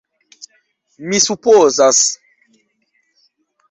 Mi 1.11 1.21
supozas. 1.27 2.03